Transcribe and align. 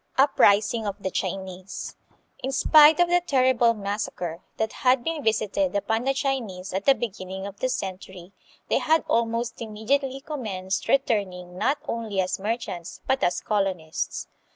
Uprising 0.17 0.87
of 0.87 0.95
the 1.03 1.11
Chinese. 1.11 1.95
In 2.39 2.51
spite 2.51 2.99
of 2.99 3.07
the 3.07 3.21
terrible 3.21 3.75
mas 3.75 4.05
sacre, 4.05 4.41
that 4.57 4.73
had 4.81 5.03
been 5.03 5.23
visited 5.23 5.75
upon 5.75 6.05
the 6.05 6.13
Chinese 6.15 6.73
at 6.73 6.85
the 6.85 6.95
beginning 6.95 7.45
of 7.45 7.59
the 7.59 7.69
century, 7.69 8.33
they 8.67 8.79
had 8.79 9.03
almost 9.07 9.61
immediately 9.61 10.19
commenced 10.19 10.87
returning 10.87 11.55
not 11.55 11.77
only 11.87 12.19
as 12.19 12.39
merchants, 12.39 12.99
but 13.05 13.21
as 13.23 13.41
colo 13.41 13.75
nists. 13.75 14.25